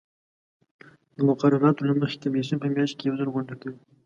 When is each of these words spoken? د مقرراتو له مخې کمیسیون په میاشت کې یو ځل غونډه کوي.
د 1.15 1.17
مقرراتو 1.27 1.85
له 1.89 1.93
مخې 2.01 2.21
کمیسیون 2.23 2.57
په 2.61 2.67
میاشت 2.73 2.95
کې 2.97 3.05
یو 3.05 3.17
ځل 3.19 3.29
غونډه 3.33 3.55
کوي. 3.61 3.79